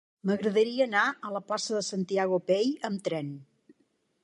M'agradaria 0.27 0.87
anar 0.89 1.03
a 1.29 1.33
la 1.35 1.43
plaça 1.51 1.77
de 1.77 1.83
Santiago 1.91 2.41
Pey 2.49 2.73
amb 2.91 3.07
tren. 3.09 3.33